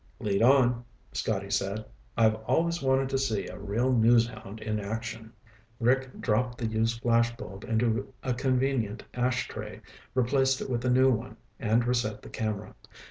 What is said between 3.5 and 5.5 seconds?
real news hound in action."